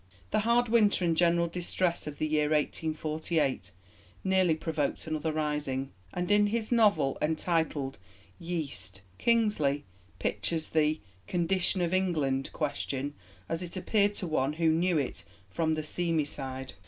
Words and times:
The 0.31 0.39
hard 0.39 0.67
winter 0.67 1.05
and 1.05 1.15
general 1.15 1.45
distress 1.45 2.07
of 2.07 2.17
the 2.17 2.25
year 2.25 2.45
1848 2.49 3.71
nearly 4.23 4.55
provoked 4.55 5.05
another 5.05 5.31
rising, 5.31 5.91
and 6.11 6.31
in 6.31 6.47
his 6.47 6.71
novel 6.71 7.19
entitled 7.21 7.99
Yeast 8.39 9.01
Kingsley 9.19 9.85
pictures 10.17 10.71
the 10.71 11.01
'condition 11.27 11.81
of 11.81 11.93
England' 11.93 12.51
question 12.51 13.13
as 13.47 13.61
it 13.61 13.77
appeared 13.77 14.15
to 14.15 14.25
one 14.25 14.53
who 14.53 14.69
knew 14.69 14.97
it 14.97 15.23
from 15.51 15.75
the 15.75 15.83
seamy 15.83 16.25
side. 16.25 16.73